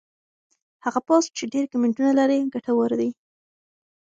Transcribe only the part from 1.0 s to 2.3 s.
پوسټ چې ډېر کمنټونه